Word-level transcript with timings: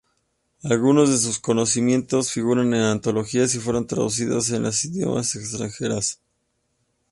Algunos 0.63 1.11
de 1.11 1.17
sus 1.19 1.37
composiciones 1.37 2.31
figuran 2.31 2.73
en 2.73 2.81
antologías 2.81 3.53
y 3.53 3.59
fueron 3.59 3.85
traducidas 3.85 4.51
a 4.51 4.57
idiomas 4.87 5.35
extranjeros. 5.35 6.19